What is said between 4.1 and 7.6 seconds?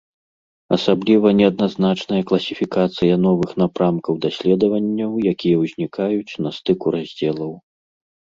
даследаванняў, якія ўзнікаюць на стыку раздзелаў.